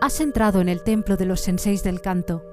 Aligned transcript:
Has 0.00 0.20
entrado 0.20 0.60
en 0.60 0.68
el 0.68 0.84
templo 0.84 1.16
de 1.16 1.26
los 1.26 1.40
senseis 1.40 1.82
del 1.82 2.00
canto, 2.00 2.44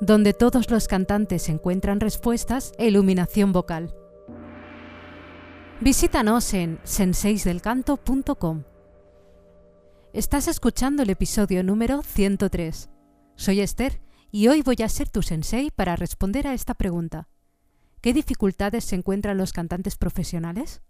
donde 0.00 0.32
todos 0.32 0.70
los 0.70 0.88
cantantes 0.88 1.50
encuentran 1.50 2.00
respuestas 2.00 2.72
e 2.78 2.86
iluminación 2.86 3.52
vocal. 3.52 3.94
Visítanos 5.82 6.54
en 6.54 6.80
senseisdelcanto.com. 6.82 8.64
Estás 10.14 10.48
escuchando 10.48 11.02
el 11.02 11.10
episodio 11.10 11.62
número 11.62 12.02
103. 12.02 12.88
Soy 13.36 13.60
Esther 13.60 14.00
y 14.30 14.48
hoy 14.48 14.62
voy 14.62 14.76
a 14.82 14.88
ser 14.88 15.10
tu 15.10 15.20
sensei 15.20 15.70
para 15.70 15.96
responder 15.96 16.46
a 16.46 16.54
esta 16.54 16.72
pregunta. 16.72 17.28
¿Qué 18.00 18.14
dificultades 18.14 18.84
se 18.84 18.96
encuentran 18.96 19.36
los 19.36 19.52
cantantes 19.52 19.96
profesionales? 19.96 20.80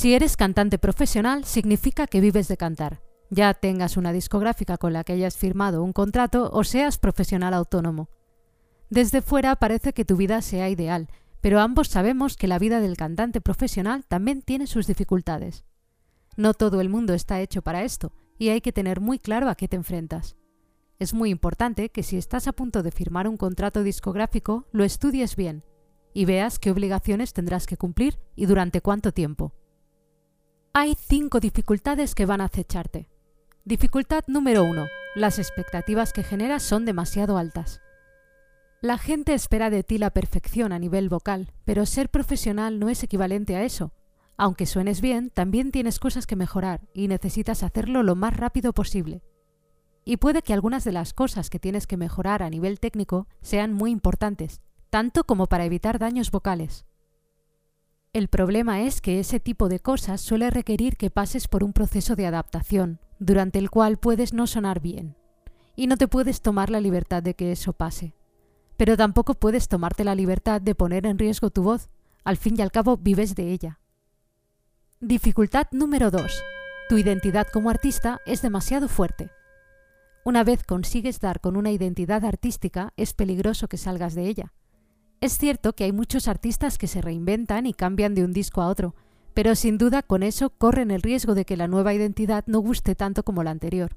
Si 0.00 0.14
eres 0.14 0.38
cantante 0.38 0.78
profesional, 0.78 1.44
significa 1.44 2.06
que 2.06 2.22
vives 2.22 2.48
de 2.48 2.56
cantar, 2.56 3.02
ya 3.28 3.52
tengas 3.52 3.98
una 3.98 4.14
discográfica 4.14 4.78
con 4.78 4.94
la 4.94 5.04
que 5.04 5.12
hayas 5.12 5.36
firmado 5.36 5.82
un 5.84 5.92
contrato 5.92 6.48
o 6.54 6.64
seas 6.64 6.96
profesional 6.96 7.52
autónomo. 7.52 8.08
Desde 8.88 9.20
fuera 9.20 9.56
parece 9.56 9.92
que 9.92 10.06
tu 10.06 10.16
vida 10.16 10.40
sea 10.40 10.70
ideal, 10.70 11.08
pero 11.42 11.60
ambos 11.60 11.88
sabemos 11.88 12.38
que 12.38 12.48
la 12.48 12.58
vida 12.58 12.80
del 12.80 12.96
cantante 12.96 13.42
profesional 13.42 14.06
también 14.08 14.40
tiene 14.40 14.66
sus 14.66 14.86
dificultades. 14.86 15.64
No 16.34 16.54
todo 16.54 16.80
el 16.80 16.88
mundo 16.88 17.12
está 17.12 17.42
hecho 17.42 17.60
para 17.60 17.84
esto, 17.84 18.14
y 18.38 18.48
hay 18.48 18.62
que 18.62 18.72
tener 18.72 19.02
muy 19.02 19.18
claro 19.18 19.50
a 19.50 19.54
qué 19.54 19.68
te 19.68 19.76
enfrentas. 19.76 20.34
Es 20.98 21.12
muy 21.12 21.28
importante 21.28 21.90
que 21.90 22.04
si 22.04 22.16
estás 22.16 22.48
a 22.48 22.52
punto 22.52 22.82
de 22.82 22.90
firmar 22.90 23.28
un 23.28 23.36
contrato 23.36 23.82
discográfico, 23.82 24.66
lo 24.72 24.82
estudies 24.82 25.36
bien 25.36 25.62
y 26.14 26.24
veas 26.24 26.58
qué 26.58 26.70
obligaciones 26.70 27.34
tendrás 27.34 27.66
que 27.66 27.76
cumplir 27.76 28.18
y 28.34 28.46
durante 28.46 28.80
cuánto 28.80 29.12
tiempo. 29.12 29.52
Hay 30.72 30.94
cinco 30.94 31.40
dificultades 31.40 32.14
que 32.14 32.26
van 32.26 32.40
a 32.40 32.44
acecharte. 32.44 33.08
Dificultad 33.64 34.22
número 34.28 34.62
uno. 34.62 34.86
Las 35.16 35.40
expectativas 35.40 36.12
que 36.12 36.22
generas 36.22 36.62
son 36.62 36.84
demasiado 36.84 37.38
altas. 37.38 37.80
La 38.80 38.96
gente 38.96 39.34
espera 39.34 39.68
de 39.68 39.82
ti 39.82 39.98
la 39.98 40.10
perfección 40.10 40.72
a 40.72 40.78
nivel 40.78 41.08
vocal, 41.08 41.52
pero 41.64 41.86
ser 41.86 42.08
profesional 42.08 42.78
no 42.78 42.88
es 42.88 43.02
equivalente 43.02 43.56
a 43.56 43.64
eso. 43.64 43.92
Aunque 44.36 44.64
suenes 44.64 45.00
bien, 45.00 45.30
también 45.30 45.72
tienes 45.72 45.98
cosas 45.98 46.28
que 46.28 46.36
mejorar 46.36 46.82
y 46.94 47.08
necesitas 47.08 47.64
hacerlo 47.64 48.04
lo 48.04 48.14
más 48.14 48.36
rápido 48.36 48.72
posible. 48.72 49.24
Y 50.04 50.18
puede 50.18 50.42
que 50.42 50.54
algunas 50.54 50.84
de 50.84 50.92
las 50.92 51.14
cosas 51.14 51.50
que 51.50 51.58
tienes 51.58 51.88
que 51.88 51.96
mejorar 51.96 52.44
a 52.44 52.48
nivel 52.48 52.78
técnico 52.78 53.26
sean 53.42 53.72
muy 53.72 53.90
importantes, 53.90 54.60
tanto 54.88 55.24
como 55.24 55.46
para 55.46 55.64
evitar 55.64 55.98
daños 55.98 56.30
vocales. 56.30 56.86
El 58.12 58.26
problema 58.26 58.82
es 58.82 59.00
que 59.00 59.20
ese 59.20 59.38
tipo 59.38 59.68
de 59.68 59.78
cosas 59.78 60.20
suele 60.20 60.50
requerir 60.50 60.96
que 60.96 61.10
pases 61.10 61.46
por 61.46 61.62
un 61.62 61.72
proceso 61.72 62.16
de 62.16 62.26
adaptación, 62.26 62.98
durante 63.20 63.60
el 63.60 63.70
cual 63.70 63.98
puedes 63.98 64.32
no 64.32 64.48
sonar 64.48 64.80
bien, 64.80 65.14
y 65.76 65.86
no 65.86 65.96
te 65.96 66.08
puedes 66.08 66.42
tomar 66.42 66.70
la 66.70 66.80
libertad 66.80 67.22
de 67.22 67.34
que 67.34 67.52
eso 67.52 67.72
pase. 67.72 68.12
Pero 68.76 68.96
tampoco 68.96 69.34
puedes 69.34 69.68
tomarte 69.68 70.02
la 70.02 70.16
libertad 70.16 70.60
de 70.60 70.74
poner 70.74 71.06
en 71.06 71.20
riesgo 71.20 71.50
tu 71.50 71.62
voz, 71.62 71.88
al 72.24 72.36
fin 72.36 72.56
y 72.58 72.62
al 72.62 72.72
cabo 72.72 72.96
vives 72.96 73.36
de 73.36 73.52
ella. 73.52 73.78
Dificultad 74.98 75.68
número 75.70 76.10
2. 76.10 76.42
Tu 76.88 76.98
identidad 76.98 77.46
como 77.52 77.70
artista 77.70 78.20
es 78.26 78.42
demasiado 78.42 78.88
fuerte. 78.88 79.30
Una 80.24 80.42
vez 80.42 80.64
consigues 80.64 81.20
dar 81.20 81.40
con 81.40 81.56
una 81.56 81.70
identidad 81.70 82.24
artística, 82.24 82.92
es 82.96 83.14
peligroso 83.14 83.68
que 83.68 83.76
salgas 83.76 84.16
de 84.16 84.26
ella 84.26 84.52
es 85.20 85.36
cierto 85.36 85.74
que 85.74 85.84
hay 85.84 85.92
muchos 85.92 86.28
artistas 86.28 86.78
que 86.78 86.86
se 86.86 87.02
reinventan 87.02 87.66
y 87.66 87.74
cambian 87.74 88.14
de 88.14 88.24
un 88.24 88.32
disco 88.32 88.62
a 88.62 88.68
otro, 88.68 88.94
pero 89.34 89.54
sin 89.54 89.76
duda 89.76 90.02
con 90.02 90.22
eso 90.22 90.50
corren 90.50 90.90
el 90.90 91.02
riesgo 91.02 91.34
de 91.34 91.44
que 91.44 91.56
la 91.56 91.68
nueva 91.68 91.92
identidad 91.92 92.44
no 92.46 92.60
guste 92.60 92.94
tanto 92.94 93.22
como 93.22 93.42
la 93.42 93.50
anterior. 93.50 93.96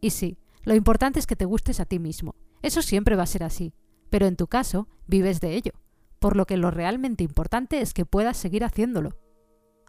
Y 0.00 0.10
sí, 0.10 0.36
lo 0.64 0.74
importante 0.74 1.18
es 1.18 1.26
que 1.26 1.36
te 1.36 1.44
gustes 1.44 1.78
a 1.78 1.86
ti 1.86 1.98
mismo. 1.98 2.34
Eso 2.62 2.82
siempre 2.82 3.16
va 3.16 3.22
a 3.22 3.26
ser 3.26 3.44
así, 3.44 3.72
pero 4.10 4.26
en 4.26 4.36
tu 4.36 4.48
caso 4.48 4.88
vives 5.06 5.40
de 5.40 5.54
ello, 5.54 5.72
por 6.18 6.36
lo 6.36 6.46
que 6.46 6.56
lo 6.56 6.70
realmente 6.70 7.22
importante 7.22 7.80
es 7.80 7.94
que 7.94 8.04
puedas 8.04 8.36
seguir 8.36 8.64
haciéndolo. 8.64 9.16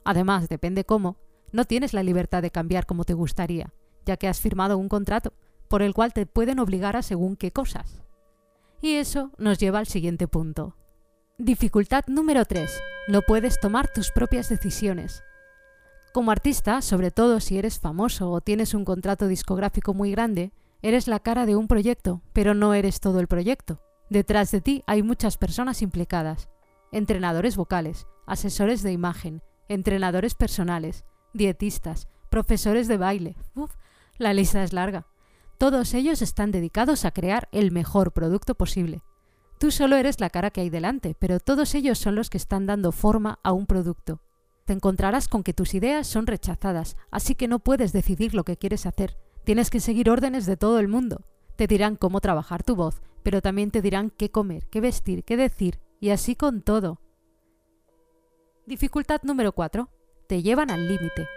Además, 0.03 0.47
depende 0.47 0.85
cómo, 0.85 1.17
no 1.51 1.65
tienes 1.65 1.93
la 1.93 2.03
libertad 2.03 2.43
de 2.43 2.51
cambiar 2.51 2.85
como 2.85 3.03
te 3.03 3.13
gustaría, 3.13 3.73
ya 4.05 4.17
que 4.17 4.27
has 4.27 4.39
firmado 4.39 4.77
un 4.77 4.89
contrato, 4.89 5.33
por 5.67 5.81
el 5.81 5.95
cual 5.95 6.13
te 6.13 6.27
pueden 6.27 6.59
obligar 6.59 6.95
a 6.95 7.01
según 7.01 7.35
qué 7.35 7.51
cosas. 7.51 8.04
Y 8.81 8.95
eso 8.95 9.31
nos 9.37 9.57
lleva 9.57 9.79
al 9.79 9.87
siguiente 9.87 10.27
punto. 10.27 10.75
Dificultad 11.37 12.03
número 12.07 12.45
3. 12.45 12.71
No 13.07 13.21
puedes 13.21 13.59
tomar 13.59 13.91
tus 13.91 14.11
propias 14.11 14.49
decisiones. 14.49 15.23
Como 16.13 16.31
artista, 16.31 16.81
sobre 16.81 17.11
todo 17.11 17.39
si 17.39 17.57
eres 17.57 17.79
famoso 17.79 18.31
o 18.31 18.41
tienes 18.41 18.73
un 18.73 18.85
contrato 18.85 19.27
discográfico 19.27 19.93
muy 19.93 20.11
grande, 20.11 20.53
eres 20.81 21.07
la 21.07 21.19
cara 21.19 21.45
de 21.45 21.55
un 21.55 21.67
proyecto, 21.67 22.21
pero 22.31 22.53
no 22.53 22.73
eres 22.73 22.99
todo 22.99 23.19
el 23.19 23.27
proyecto. 23.27 23.81
Detrás 24.09 24.51
de 24.51 24.61
ti 24.61 24.83
hay 24.87 25.03
muchas 25.03 25.37
personas 25.37 25.81
implicadas. 25.81 26.47
Entrenadores 26.91 27.57
vocales, 27.57 28.07
asesores 28.27 28.81
de 28.81 28.91
imagen, 28.91 29.41
entrenadores 29.67 30.35
personales, 30.35 31.03
dietistas, 31.33 32.07
profesores 32.29 32.87
de 32.87 32.97
baile. 32.97 33.35
Uf, 33.55 33.71
la 34.17 34.33
lista 34.33 34.63
es 34.63 34.73
larga. 34.73 35.07
Todos 35.57 35.93
ellos 35.93 36.21
están 36.21 36.51
dedicados 36.51 37.05
a 37.05 37.11
crear 37.11 37.47
el 37.51 37.71
mejor 37.71 38.11
producto 38.11 38.55
posible. 38.55 39.01
Tú 39.57 39.71
solo 39.71 39.95
eres 39.95 40.19
la 40.19 40.29
cara 40.29 40.51
que 40.51 40.61
hay 40.61 40.69
delante, 40.69 41.15
pero 41.17 41.39
todos 41.39 41.75
ellos 41.75 41.97
son 41.97 42.15
los 42.15 42.29
que 42.29 42.37
están 42.37 42.65
dando 42.65 42.91
forma 42.91 43.39
a 43.41 43.53
un 43.53 43.65
producto. 43.65 44.21
Te 44.65 44.73
encontrarás 44.73 45.29
con 45.29 45.43
que 45.43 45.53
tus 45.53 45.73
ideas 45.73 46.07
son 46.07 46.27
rechazadas, 46.27 46.97
así 47.09 47.35
que 47.35 47.47
no 47.47 47.59
puedes 47.59 47.93
decidir 47.93 48.33
lo 48.33 48.43
que 48.43 48.57
quieres 48.57 48.85
hacer. 48.85 49.17
Tienes 49.45 49.69
que 49.69 49.79
seguir 49.79 50.09
órdenes 50.09 50.45
de 50.45 50.57
todo 50.57 50.79
el 50.79 50.89
mundo. 50.89 51.21
Te 51.55 51.67
dirán 51.67 51.95
cómo 51.95 52.19
trabajar 52.19 52.63
tu 52.63 52.75
voz, 52.75 53.01
pero 53.23 53.41
también 53.41 53.71
te 53.71 53.81
dirán 53.81 54.09
qué 54.09 54.29
comer, 54.31 54.67
qué 54.69 54.81
vestir, 54.81 55.23
qué 55.23 55.37
decir, 55.37 55.79
y 56.01 56.09
así 56.09 56.35
con 56.35 56.61
todo. 56.61 56.99
Dificultad 58.65 59.21
número 59.23 59.53
4. 59.53 59.89
Te 60.27 60.41
llevan 60.41 60.71
al 60.71 60.87
límite. 60.87 61.27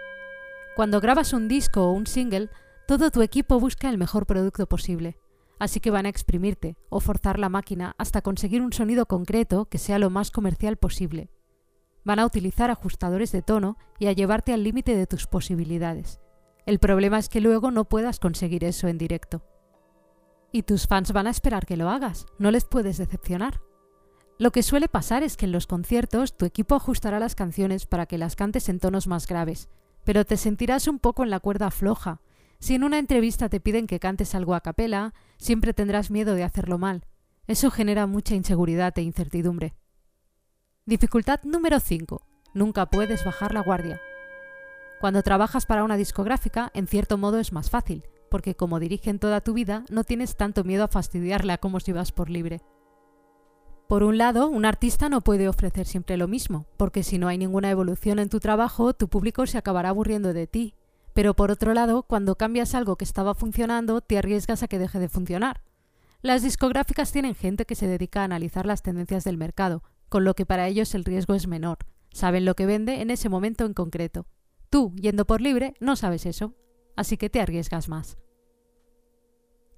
Cuando 0.75 0.99
grabas 0.99 1.31
un 1.31 1.47
disco 1.47 1.83
o 1.83 1.91
un 1.91 2.07
single, 2.07 2.49
todo 2.89 3.11
tu 3.11 3.21
equipo 3.21 3.59
busca 3.59 3.87
el 3.87 3.99
mejor 3.99 4.25
producto 4.25 4.65
posible, 4.65 5.15
así 5.59 5.79
que 5.79 5.91
van 5.91 6.07
a 6.07 6.09
exprimirte 6.09 6.75
o 6.89 6.99
forzar 6.99 7.37
la 7.37 7.47
máquina 7.47 7.93
hasta 7.99 8.23
conseguir 8.23 8.63
un 8.63 8.73
sonido 8.73 9.05
concreto 9.05 9.65
que 9.65 9.77
sea 9.77 9.99
lo 9.99 10.09
más 10.09 10.31
comercial 10.31 10.75
posible. 10.75 11.29
Van 12.03 12.17
a 12.17 12.25
utilizar 12.25 12.71
ajustadores 12.71 13.31
de 13.31 13.43
tono 13.43 13.77
y 13.99 14.07
a 14.07 14.11
llevarte 14.11 14.53
al 14.53 14.63
límite 14.63 14.95
de 14.95 15.05
tus 15.05 15.27
posibilidades. 15.27 16.19
El 16.65 16.79
problema 16.79 17.19
es 17.19 17.29
que 17.29 17.41
luego 17.41 17.69
no 17.69 17.85
puedas 17.85 18.19
conseguir 18.19 18.63
eso 18.63 18.87
en 18.87 18.97
directo. 18.97 19.43
Y 20.51 20.63
tus 20.63 20.87
fans 20.87 21.11
van 21.11 21.27
a 21.27 21.29
esperar 21.29 21.67
que 21.67 21.77
lo 21.77 21.91
hagas, 21.91 22.25
no 22.39 22.49
les 22.49 22.65
puedes 22.65 22.97
decepcionar. 22.97 23.61
Lo 24.39 24.49
que 24.49 24.63
suele 24.63 24.87
pasar 24.87 25.21
es 25.21 25.37
que 25.37 25.45
en 25.45 25.51
los 25.51 25.67
conciertos 25.67 26.35
tu 26.35 26.45
equipo 26.45 26.73
ajustará 26.73 27.19
las 27.19 27.35
canciones 27.35 27.85
para 27.85 28.07
que 28.07 28.17
las 28.17 28.35
cantes 28.35 28.67
en 28.67 28.79
tonos 28.79 29.05
más 29.05 29.27
graves, 29.27 29.69
pero 30.05 30.25
te 30.25 30.37
sentirás 30.37 30.87
un 30.87 30.97
poco 30.97 31.23
en 31.23 31.29
la 31.29 31.39
cuerda 31.39 31.69
floja 31.69 32.21
si 32.59 32.75
en 32.75 32.83
una 32.83 32.99
entrevista 32.99 33.47
te 33.47 33.61
piden 33.61 33.87
que 33.87 33.99
cantes 33.99 34.35
algo 34.35 34.53
a 34.53 34.61
capela, 34.61 35.13
siempre 35.37 35.73
tendrás 35.73 36.11
miedo 36.11 36.35
de 36.35 36.43
hacerlo 36.43 36.77
mal. 36.77 37.05
Eso 37.47 37.71
genera 37.71 38.05
mucha 38.05 38.35
inseguridad 38.35 38.93
e 38.97 39.01
incertidumbre. 39.01 39.75
Dificultad 40.85 41.39
número 41.43 41.79
5. 41.79 42.21
Nunca 42.53 42.87
puedes 42.87 43.23
bajar 43.23 43.53
la 43.53 43.61
guardia. 43.61 44.01
Cuando 44.99 45.23
trabajas 45.23 45.65
para 45.65 45.85
una 45.85 45.95
discográfica, 45.95 46.69
en 46.73 46.87
cierto 46.87 47.17
modo 47.17 47.39
es 47.39 47.53
más 47.53 47.69
fácil, 47.69 48.03
porque 48.29 48.55
como 48.55 48.79
dirigen 48.79 49.19
toda 49.19 49.39
tu 49.39 49.53
vida, 49.53 49.85
no 49.89 50.03
tienes 50.03 50.35
tanto 50.35 50.65
miedo 50.65 50.83
a 50.83 50.89
fastidiarla 50.89 51.59
como 51.59 51.79
si 51.79 51.93
vas 51.93 52.11
por 52.11 52.29
libre. 52.29 52.61
Por 53.87 54.03
un 54.03 54.17
lado, 54.17 54.49
un 54.49 54.65
artista 54.65 55.07
no 55.07 55.21
puede 55.21 55.47
ofrecer 55.47 55.87
siempre 55.87 56.17
lo 56.17 56.27
mismo, 56.27 56.67
porque 56.75 57.03
si 57.03 57.17
no 57.17 57.29
hay 57.29 57.37
ninguna 57.37 57.71
evolución 57.71 58.19
en 58.19 58.29
tu 58.29 58.39
trabajo, 58.39 58.93
tu 58.93 59.07
público 59.07 59.47
se 59.47 59.57
acabará 59.57 59.89
aburriendo 59.89 60.33
de 60.33 60.45
ti 60.45 60.75
pero 61.13 61.35
por 61.35 61.51
otro 61.51 61.73
lado, 61.73 62.03
cuando 62.03 62.35
cambias 62.35 62.75
algo 62.75 62.95
que 62.95 63.05
estaba 63.05 63.35
funcionando, 63.35 64.01
te 64.01 64.17
arriesgas 64.17 64.63
a 64.63 64.67
que 64.67 64.79
deje 64.79 64.99
de 64.99 65.09
funcionar. 65.09 65.61
Las 66.21 66.43
discográficas 66.43 67.11
tienen 67.11 67.35
gente 67.35 67.65
que 67.65 67.75
se 67.75 67.87
dedica 67.87 68.21
a 68.21 68.25
analizar 68.25 68.65
las 68.65 68.81
tendencias 68.81 69.23
del 69.23 69.37
mercado, 69.37 69.83
con 70.09 70.25
lo 70.25 70.33
que 70.35 70.45
para 70.45 70.67
ellos 70.67 70.93
el 70.95 71.05
riesgo 71.05 71.33
es 71.33 71.47
menor. 71.47 71.77
Saben 72.11 72.45
lo 72.45 72.55
que 72.55 72.65
vende 72.65 73.01
en 73.01 73.11
ese 73.11 73.29
momento 73.29 73.65
en 73.65 73.73
concreto. 73.73 74.25
Tú, 74.69 74.93
yendo 74.95 75.25
por 75.25 75.41
libre, 75.41 75.73
no 75.79 75.95
sabes 75.95 76.25
eso, 76.25 76.55
así 76.95 77.17
que 77.17 77.29
te 77.29 77.39
arriesgas 77.39 77.87
más. 77.87 78.17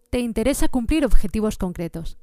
Te 0.10 0.20
interesa 0.20 0.68
cumplir 0.68 1.06
objetivos 1.06 1.58
concretos. 1.58 2.18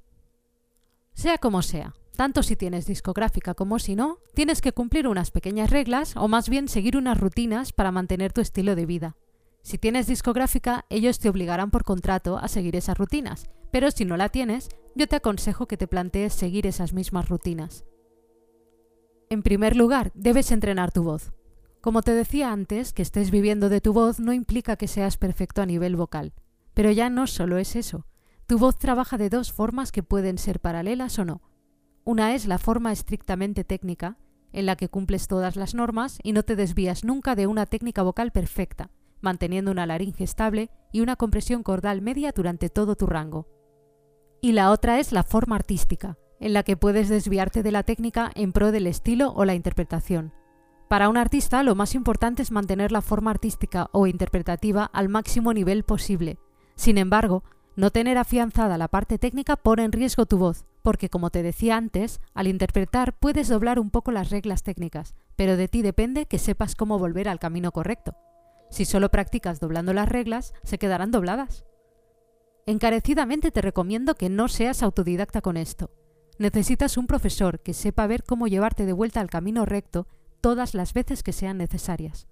Sea 1.15 1.39
como 1.39 1.63
sea, 1.63 1.95
tanto 2.19 2.43
si 2.43 2.57
tienes 2.57 2.85
discográfica 2.85 3.55
como 3.55 3.79
si 3.79 3.95
no, 3.95 4.19
tienes 4.35 4.61
que 4.61 4.73
cumplir 4.73 5.07
unas 5.07 5.31
pequeñas 5.31 5.71
reglas 5.71 6.17
o 6.17 6.27
más 6.27 6.49
bien 6.49 6.67
seguir 6.67 6.97
unas 6.97 7.17
rutinas 7.17 7.73
para 7.73 7.93
mantener 7.93 8.33
tu 8.33 8.41
estilo 8.41 8.75
de 8.75 8.87
vida. 8.87 9.17
Si 9.63 9.79
tienes 9.79 10.09
discográfica, 10.09 10.85
ellos 10.91 11.21
te 11.21 11.29
obligarán 11.29 11.71
por 11.71 11.85
contrato 11.85 12.37
a 12.37 12.49
seguir 12.49 12.75
esas 12.75 12.99
rutinas, 12.99 13.49
pero 13.71 13.93
si 13.93 14.05
no 14.05 14.17
la 14.17 14.31
tienes, 14.31 14.69
yo 14.97 15.07
te 15.07 15.15
aconsejo 15.15 15.69
que 15.69 15.77
te 15.77 15.87
plantees 15.87 16.35
seguir 16.35 16.67
esas 16.67 16.93
mismas 16.93 17.29
rutinas. 17.29 17.85
En 19.31 19.45
primer 19.45 19.77
lugar, 19.77 20.11
debes 20.17 20.51
entrenar 20.51 20.91
tu 20.91 21.05
voz. 21.05 21.31
Como 21.81 22.03
te 22.03 22.15
decía 22.15 22.51
antes, 22.51 22.93
que 22.93 23.03
estés 23.03 23.31
viviendo 23.31 23.69
de 23.69 23.81
tu 23.81 23.93
voz 23.93 24.19
no 24.19 24.33
implica 24.33 24.75
que 24.75 24.89
seas 24.89 25.19
perfecto 25.19 25.63
a 25.63 25.67
nivel 25.67 25.95
vocal. 25.95 26.33
Pero 26.75 26.91
ya 26.91 27.11
no 27.11 27.29
solo 27.29 27.59
es 27.59 27.77
eso. 27.77 28.07
Tu 28.49 28.59
voz 28.59 28.77
trabaja 28.77 29.19
de 29.19 29.31
dos 29.31 29.53
formas 29.53 29.93
que 29.93 30.03
pueden 30.03 30.37
ser 30.39 30.59
paralelas 30.59 31.17
o 31.21 31.25
no. 31.25 31.43
Una 32.09 32.35
es 32.35 32.47
la 32.47 32.57
forma 32.57 32.91
estrictamente 32.91 33.65
técnica, 33.65 34.17
en 34.55 34.65
la 34.65 34.77
que 34.77 34.89
cumples 34.89 35.29
todas 35.29 35.57
las 35.57 35.75
normas 35.75 36.19
y 36.23 36.33
no 36.33 36.43
te 36.43 36.57
desvías 36.57 37.05
nunca 37.05 37.35
de 37.35 37.47
una 37.47 37.67
técnica 37.67 38.03
vocal 38.03 38.33
perfecta, 38.33 38.91
manteniendo 39.21 39.71
una 39.71 39.85
laringe 39.85 40.25
estable 40.25 40.71
y 40.91 41.03
una 41.03 41.17
compresión 41.17 41.63
cordal 41.63 42.01
media 42.01 42.33
durante 42.35 42.71
todo 42.71 42.97
tu 42.97 43.05
rango. 43.05 43.47
Y 44.41 44.53
la 44.53 44.71
otra 44.71 44.99
es 44.99 45.13
la 45.13 45.23
forma 45.23 45.57
artística, 45.57 46.17
en 46.41 46.55
la 46.55 46.63
que 46.63 46.79
puedes 46.79 47.11
desviarte 47.11 47.63
de 47.63 47.73
la 47.73 47.83
técnica 47.83 48.31
en 48.35 48.55
pro 48.55 48.73
del 48.73 48.87
estilo 48.87 49.35
o 49.35 49.45
la 49.45 49.55
interpretación. 49.55 50.33
Para 50.89 51.11
un 51.11 51.19
artista 51.19 51.63
lo 51.63 51.75
más 51.75 51.95
importante 51.95 52.41
es 52.41 52.51
mantener 52.51 52.91
la 52.91 53.03
forma 53.03 53.33
artística 53.33 53.91
o 53.93 54.07
interpretativa 54.07 54.87
al 54.87 55.11
máximo 55.11 55.53
nivel 55.53 55.83
posible. 55.83 56.39
Sin 56.75 56.97
embargo, 56.97 57.45
no 57.77 57.91
tener 57.91 58.17
afianzada 58.17 58.79
la 58.79 58.89
parte 58.89 59.19
técnica 59.19 59.57
pone 59.57 59.85
en 59.85 59.93
riesgo 59.93 60.25
tu 60.25 60.39
voz, 60.39 60.65
porque 60.83 61.09
como 61.09 61.31
te 61.31 61.43
decía 61.43 61.77
antes, 61.77 62.21
al 62.35 62.47
interpretar 62.47 63.19
puedes 63.19 63.49
doblar 63.49 63.79
un 63.79 63.91
poco 63.91 64.11
las 64.11 64.31
reglas 64.31 64.63
técnicas, 64.63 65.15
pero 65.37 65.57
de 65.57 65.69
ti 65.69 65.83
depende 65.83 66.27
que 66.27 66.39
sepas 66.39 66.75
cómo 66.75 66.99
volver 66.99 67.29
al 67.29 67.39
camino 67.39 67.73
correcto. 67.73 68.17
Si 68.71 68.85
solo 68.85 69.11
practicas 69.11 69.61
doblando 69.61 69.93
las 69.93 70.09
reglas, 70.09 70.55
se 70.63 70.79
quedarán 70.79 71.11
dobladas. 71.11 71.65
Encarecidamente 72.67 73.51
te 73.51 73.63
recomiendo 73.63 74.15
que 74.15 74.29
no 74.29 74.49
seas 74.49 74.83
autodidacta 74.83 75.41
con 75.41 75.57
esto. 75.57 75.91
Necesitas 76.39 76.97
un 76.97 77.07
profesor 77.07 77.61
que 77.61 77.73
sepa 77.73 78.07
ver 78.07 78.25
cómo 78.25 78.47
llevarte 78.47 78.85
de 78.85 78.93
vuelta 78.93 79.21
al 79.21 79.31
camino 79.31 79.65
recto 79.65 80.07
todas 80.41 80.75
las 80.75 80.93
veces 80.93 81.23
que 81.23 81.33
sean 81.33 81.59
necesarias. 81.59 82.29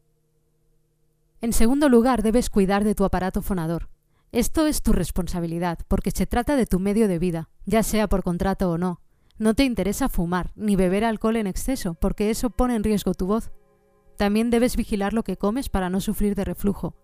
En 1.41 1.53
segundo 1.53 1.89
lugar, 1.89 2.23
debes 2.23 2.51
cuidar 2.51 2.85
de 2.85 2.95
tu 2.95 3.05
aparato 3.05 3.43
fonador. 3.43 3.89
Esto 4.37 4.67
es 4.67 4.83
tu 4.83 4.93
responsabilidad, 4.93 5.79
porque 5.89 6.11
se 6.11 6.27
trata 6.27 6.57
de 6.57 6.67
tu 6.67 6.79
medio 6.79 7.09
de 7.09 7.19
vida, 7.19 7.49
ya 7.65 7.83
sea 7.83 8.07
por 8.07 8.23
contrato 8.23 8.71
o 8.71 8.77
no. 8.77 9.01
No 9.39 9.55
te 9.55 9.65
interesa 9.65 10.11
fumar 10.11 10.53
ni 10.57 10.77
beber 10.77 11.07
alcohol 11.07 11.37
en 11.37 11.47
exceso, 11.47 11.95
porque 11.95 12.29
eso 12.29 12.51
pone 12.51 12.77
en 12.77 12.85
riesgo 12.85 13.15
tu 13.15 13.27
voz. 13.27 13.51
También 14.19 14.51
debes 14.51 14.77
vigilar 14.77 15.15
lo 15.15 15.25
que 15.25 15.39
comes 15.39 15.71
para 15.71 15.89
no 15.89 16.03
sufrir 16.03 16.35
de 16.35 16.45
reflujo. 16.45 16.97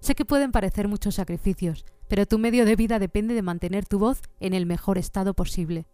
Sé 0.00 0.16
que 0.16 0.24
pueden 0.24 0.50
parecer 0.50 0.88
muchos 0.88 1.14
sacrificios, 1.14 1.84
pero 2.08 2.26
tu 2.26 2.40
medio 2.40 2.64
de 2.64 2.74
vida 2.74 2.98
depende 2.98 3.34
de 3.34 3.42
mantener 3.42 3.86
tu 3.86 4.00
voz 4.00 4.20
en 4.40 4.52
el 4.52 4.66
mejor 4.66 4.98
estado 4.98 5.34
posible. 5.34 5.86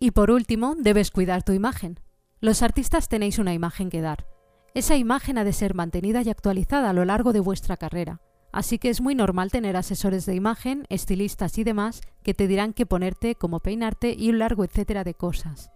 Y 0.00 0.12
por 0.12 0.30
último, 0.30 0.74
debes 0.74 1.10
cuidar 1.10 1.42
tu 1.42 1.52
imagen. 1.52 2.00
Los 2.40 2.62
artistas 2.62 3.10
tenéis 3.10 3.38
una 3.38 3.52
imagen 3.52 3.90
que 3.90 4.00
dar. 4.00 4.26
Esa 4.72 4.96
imagen 4.96 5.36
ha 5.36 5.44
de 5.44 5.52
ser 5.52 5.74
mantenida 5.74 6.22
y 6.22 6.30
actualizada 6.30 6.88
a 6.88 6.94
lo 6.94 7.04
largo 7.04 7.34
de 7.34 7.40
vuestra 7.40 7.76
carrera, 7.76 8.22
así 8.56 8.78
que 8.78 8.88
es 8.88 9.02
muy 9.02 9.14
normal 9.14 9.50
tener 9.50 9.76
asesores 9.76 10.24
de 10.24 10.34
imagen, 10.34 10.86
estilistas 10.88 11.58
y 11.58 11.64
demás 11.64 12.00
que 12.22 12.32
te 12.32 12.48
dirán 12.48 12.72
qué 12.72 12.86
ponerte, 12.86 13.34
cómo 13.34 13.60
peinarte 13.60 14.16
y 14.18 14.30
un 14.30 14.38
largo 14.38 14.64
etcétera 14.64 15.04
de 15.04 15.12
cosas. 15.12 15.70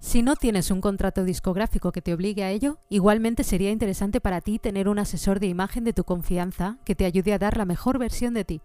Si 0.00 0.22
no 0.22 0.36
tienes 0.36 0.70
un 0.70 0.80
contrato 0.80 1.22
discográfico 1.22 1.92
que 1.92 2.00
te 2.00 2.14
obligue 2.14 2.44
a 2.44 2.50
ello, 2.50 2.78
igualmente 2.88 3.44
sería 3.44 3.70
interesante 3.70 4.22
para 4.22 4.40
ti 4.40 4.58
tener 4.58 4.88
un 4.88 4.98
asesor 4.98 5.38
de 5.38 5.48
imagen 5.48 5.84
de 5.84 5.92
tu 5.92 6.04
confianza 6.04 6.78
que 6.86 6.94
te 6.94 7.04
ayude 7.04 7.34
a 7.34 7.38
dar 7.38 7.58
la 7.58 7.66
mejor 7.66 7.98
versión 7.98 8.32
de 8.32 8.46
ti. 8.46 8.62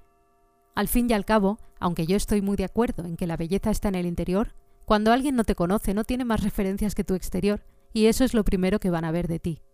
Al 0.73 0.87
fin 0.87 1.09
y 1.09 1.13
al 1.13 1.25
cabo, 1.25 1.57
aunque 1.81 2.05
yo 2.05 2.15
estoy 2.15 2.41
muy 2.41 2.55
de 2.55 2.63
acuerdo 2.63 3.03
en 3.03 3.17
que 3.17 3.27
la 3.27 3.35
belleza 3.35 3.71
está 3.71 3.89
en 3.89 3.95
el 3.95 4.05
interior, 4.05 4.55
cuando 4.85 5.11
alguien 5.11 5.35
no 5.35 5.43
te 5.43 5.55
conoce 5.55 5.93
no 5.93 6.05
tiene 6.05 6.23
más 6.23 6.41
referencias 6.41 6.95
que 6.95 7.03
tu 7.03 7.13
exterior, 7.13 7.61
y 7.91 8.05
eso 8.05 8.23
es 8.23 8.33
lo 8.33 8.45
primero 8.45 8.79
que 8.79 8.89
van 8.89 9.03
a 9.03 9.11
ver 9.11 9.27
de 9.27 9.39
ti. 9.39 9.64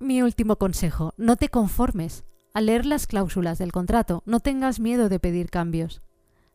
Mi 0.00 0.22
último 0.22 0.56
consejo, 0.56 1.14
no 1.16 1.36
te 1.36 1.48
conformes. 1.48 2.24
Al 2.52 2.66
leer 2.66 2.84
las 2.84 3.06
cláusulas 3.06 3.58
del 3.58 3.72
contrato, 3.72 4.22
no 4.26 4.40
tengas 4.40 4.80
miedo 4.80 5.08
de 5.08 5.20
pedir 5.20 5.50
cambios. 5.50 6.02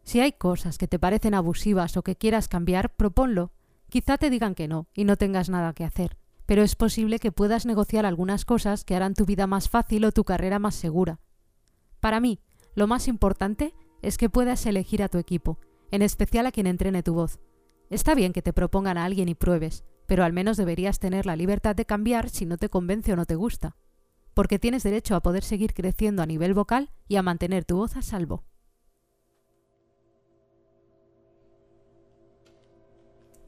Si 0.04 0.20
hay 0.20 0.34
cosas 0.34 0.78
que 0.78 0.88
te 0.88 1.00
parecen 1.00 1.34
abusivas 1.34 1.96
o 1.98 2.04
que 2.04 2.16
quieras 2.16 2.48
cambiar, 2.48 2.96
proponlo. 2.96 3.52
Quizá 3.90 4.18
te 4.18 4.30
digan 4.30 4.56
que 4.56 4.68
no 4.68 4.88
y 4.94 5.06
no 5.06 5.18
tengas 5.18 5.50
nada 5.50 5.74
que 5.74 5.86
hacer, 5.86 6.18
pero 6.46 6.64
es 6.64 6.76
posible 6.76 7.20
que 7.20 7.32
puedas 7.32 7.66
negociar 7.66 8.06
algunas 8.06 8.44
cosas 8.44 8.84
que 8.84 8.96
harán 8.96 9.14
tu 9.14 9.26
vida 9.26 9.48
más 9.48 9.70
fácil 9.70 10.06
o 10.06 10.12
tu 10.12 10.26
carrera 10.26 10.60
más 10.60 10.76
segura. 10.76 11.20
Para 12.00 12.20
mí, 12.20 12.40
lo 12.76 12.88
más 12.88 13.08
importante 13.08 13.74
es 14.02 14.18
que 14.18 14.30
puedas 14.30 14.66
elegir 14.66 15.02
a 15.02 15.10
tu 15.10 15.18
equipo, 15.18 15.60
en 15.92 16.02
especial 16.02 16.46
a 16.46 16.52
quien 16.52 16.68
entrene 16.68 17.04
tu 17.04 17.14
voz. 17.14 17.40
Está 17.90 18.16
bien 18.16 18.34
que 18.34 18.42
te 18.42 18.54
propongan 18.54 18.98
a 18.98 19.06
alguien 19.06 19.30
y 19.30 19.36
pruebes, 19.36 19.84
pero 20.10 20.24
al 20.24 20.34
menos 20.34 20.58
deberías 20.58 20.98
tener 20.98 21.28
la 21.28 21.36
libertad 21.36 21.76
de 21.76 21.86
cambiar 21.86 22.32
si 22.32 22.48
no 22.48 22.58
te 22.58 22.68
convence 22.68 23.14
o 23.14 23.16
no 23.16 23.28
te 23.28 23.36
gusta, 23.36 23.78
porque 24.34 24.58
tienes 24.58 24.82
derecho 24.82 25.16
a 25.16 25.22
poder 25.22 25.44
seguir 25.44 25.76
creciendo 25.76 26.24
a 26.24 26.26
nivel 26.26 26.56
vocal 26.56 26.90
y 27.08 27.18
a 27.18 27.22
mantener 27.22 27.64
tu 27.64 27.78
voz 27.78 27.96
a 27.96 28.02
salvo. 28.02 28.44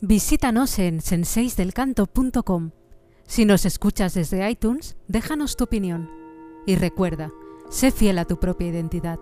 Visítanos 0.02 0.78
en 0.78 1.02
senseisdelcanto.com. 1.02 2.72
Si 3.26 3.46
nos 3.46 3.66
escuchas 3.66 4.14
desde 4.14 4.48
iTunes, 4.48 4.98
déjanos 5.08 5.56
tu 5.56 5.64
opinión. 5.64 6.12
Y 6.68 6.76
recuerda, 6.76 7.32
sé 7.72 7.90
fiel 7.90 8.20
a 8.20 8.26
tu 8.26 8.40
propia 8.40 8.68
identidad. 8.68 9.18